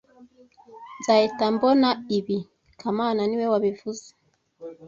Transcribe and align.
Nzahita 0.99 1.45
mbona 1.55 1.89
ibi 2.17 2.37
kamana 2.79 3.21
niwe 3.25 3.45
wabivuze 3.53 4.07